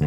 [0.00, 0.06] สว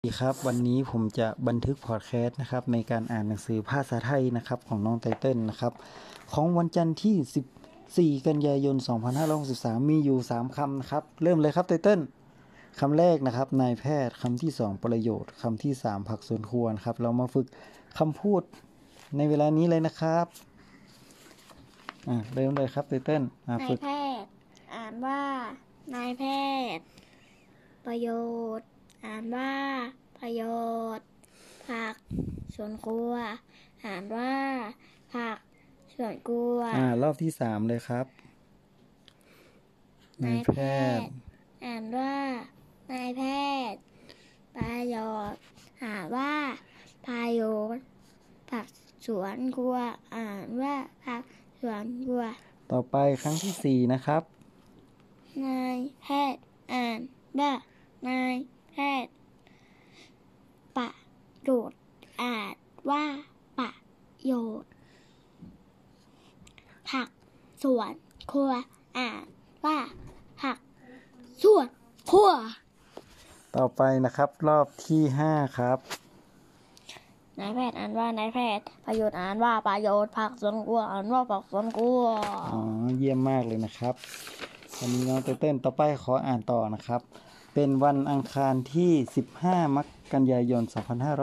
[0.00, 5.72] สดีครับวันนี้ผมจะบันทึกพอดแคสต์นะครับในการอ่านหนังสือภาษาไทยนะครับของน้องไตเติ้ลนะครับ
[6.32, 8.76] ของวันจันทร์ที่ 14 กันยายน
[9.32, 12.00] 2563 มีอยู่ 3คำนะครับเริ่มเลยครับไตเติ้ล
[12.80, 17.46] คำแรกนะครับนายแพทย์คำที่ 2 ประโยชน์คำที่ 3 ผักสวนครัวครับเรามาฝึก
[17.98, 18.42] คำพูด
[19.16, 20.26] ในเวลานี้เลยนะครับ
[22.08, 25.22] อะเริ่มเลยครับไตเติ้ลอะนายฝึกแพทย์านว่า
[25.94, 26.22] นายแพ
[26.76, 26.86] ทย์
[27.86, 28.08] ประโย
[28.58, 28.68] ชน์
[29.04, 29.52] อ่านว่า
[30.18, 30.42] ประโย
[30.96, 31.08] ชน์
[31.68, 31.94] ผัก
[32.54, 33.12] สวนครัว
[33.84, 34.34] อ่านว่า
[35.14, 35.38] ผัก
[35.96, 38.06] สวนครัว อ่ารอบที่3เลยครับ
[40.24, 40.58] นายแพ
[40.98, 41.10] ทย์
[41.64, 42.14] อ่านว่า
[42.92, 43.22] นายแพ
[43.72, 43.80] ทย์
[44.56, 44.96] ประโย
[45.32, 45.40] ชน์
[45.84, 46.32] อ่านว่า
[47.06, 47.42] ประโย
[47.74, 47.84] ชน์
[48.50, 48.66] ผัก
[49.06, 49.76] สวนครัว
[50.16, 50.74] อ่านว่า
[51.06, 51.22] ผัก
[51.60, 52.22] สวนครัว
[52.72, 54.22] ต่อไปครั้งที่สี่นะครับ
[55.40, 57.00] นายแพทย์อ่าน
[57.38, 57.52] ว่า
[58.08, 58.34] นาย
[58.70, 59.12] แพทย์
[60.76, 60.90] ประ
[61.42, 61.78] โยชน์
[62.22, 62.54] อ่าน
[62.90, 63.04] ว่า
[63.58, 63.70] ประ
[64.24, 64.70] โยชน์
[66.90, 67.08] ผัก
[67.62, 67.92] สวน
[68.32, 68.52] ครัว
[68.98, 69.24] อ่าน
[69.64, 69.78] ว่า
[70.42, 70.58] ผัก
[71.42, 71.66] สวน
[72.10, 72.30] ครัว
[73.56, 75.78] ต่อไปนะครับ รอบที่ห้าครับ
[77.40, 82.02] นายแพทย์อ่านว่านายแพทย์ ประโยชน์อ่านว่าประโยชน์ผักสวนครัวอ่านว่าผักสวนครัว
[82.52, 82.60] อ๋อ
[82.96, 83.94] เยี่ยมมากเลยนะครับ
[84.78, 87.00] วันนี้น้องเต้นเต้นต่อไปขออ่านต่อนะครับ
[87.54, 88.92] เป็นวันอังคารที่
[89.32, 89.78] 15 ม
[90.12, 90.62] กายน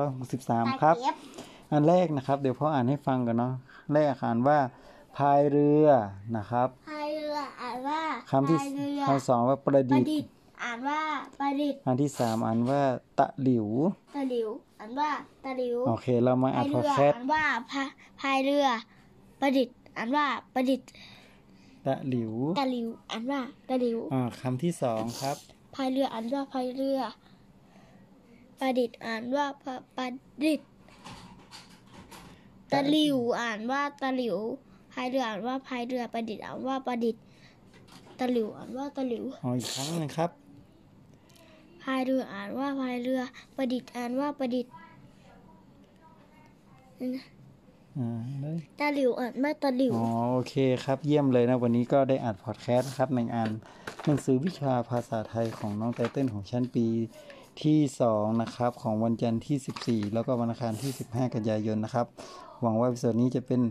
[0.06, 0.96] 2563 ครับ
[1.72, 3.54] อันแรกนะครับ เดี๋ยวพ่ออ่านให้ฟังกันเนาะ
[3.94, 4.60] แรกอ่านว่า
[5.18, 5.88] พายเรือ
[6.38, 10.32] นะครับพายเรืออ่านว่าคำที่พายเรือคำสองว่าประประดิษฐ์ดิษฐ์
[10.64, 11.00] อ่านว่า
[11.40, 12.82] ประดิษฐ์อันที่สามอ่านว่า
[13.20, 13.68] ตะหลิว
[14.16, 15.10] ตะหลิวอ่านว่า
[15.46, 17.84] ตะหลิวโอเค เรามาอ่าพานยพอเรือแคสอ่านว่าพา
[18.22, 18.68] พายเรือ
[19.42, 20.90] ประดิษฐ์อ่านว่าประดิษฐ์
[21.88, 25.38] ตะหลิว ตะหลิวอ่านว่าตะหลิวอ่าคำที่สองครับ
[25.76, 27.00] พายเรืออ่านว่าพายเรือ
[28.60, 30.08] ประดิษฐ์อ่านว่าพะประ
[30.44, 30.70] ดิษฐ์
[32.72, 34.38] ตะหลิวอ่านว่าตะหลิว
[34.94, 37.24] พายเรืออ่านว่าพายเรือประดิษฐ์อ่านว่าประดิษฐ์
[38.20, 40.30] ตะหลิวอ่านว่าตะหลิวอ๋ออีกครั้งหนึงครับ
[41.84, 43.22] พายเรืออ่านว่าพายเรือ
[43.56, 44.74] ประดิษฐ์อ่านว่าประดิษฐ์
[47.00, 47.24] อ่าเลย
[48.80, 50.56] ตะหลิวอ่านว่าตะหลิวอ๋อโอเค
[50.86, 53.52] ครับ เยี่ยมเลยนะ วันนี้ก็ได้อ่านพอดแคสต์นะครับในอ่าน
[54.06, 56.86] หนังสือวิชาภาษาไทยของน้องไตเติ้ลของชั้นปี
[57.64, 57.80] ที่
[58.12, 62.06] 2นะครับของวันจันทร์ที่ 14 แล้วก็วันอังคารที่ 15 กันยายนนะครับ
[62.62, 63.62] หวังว่าวิดีโอนี้จะเป็น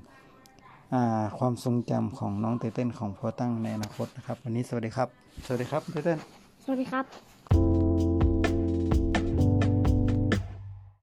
[0.95, 5.09] อ่าความทรงจำของน้องไตเติ้ลของพ่อตั้งในอนาคตนะครับ วันนี้สวัสดีครับ
[5.47, 6.19] สวัสดีครับไตเติ้ล
[6.65, 7.38] สวัสดีครับ